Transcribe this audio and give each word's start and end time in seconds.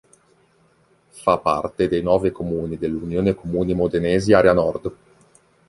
Fa 1.11 1.37
parte 1.37 1.87
dei 1.87 2.01
nove 2.01 2.31
comuni 2.31 2.79
dell'Unione 2.79 3.35
comuni 3.35 3.75
modenesi 3.75 4.33
Area 4.33 4.51
nord. 4.51 4.91